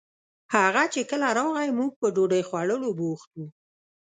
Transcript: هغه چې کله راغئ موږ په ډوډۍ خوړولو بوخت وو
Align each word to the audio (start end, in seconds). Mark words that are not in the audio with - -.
هغه 0.55 0.83
چې 0.93 1.01
کله 1.09 1.27
راغئ 1.37 1.69
موږ 1.79 1.91
په 1.99 2.07
ډوډۍ 2.15 2.41
خوړولو 2.47 2.89
بوخت 2.99 3.29
وو 3.35 3.45